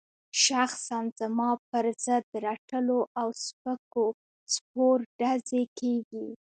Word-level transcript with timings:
شخصاً 0.45 0.99
زما 1.19 1.51
پر 1.69 1.85
ضد 2.05 2.25
رټلو 2.45 2.99
او 3.19 3.27
سپکو 3.45 4.05
سپور 4.53 4.97
ډزې 5.19 5.63
کېږي. 5.79 6.27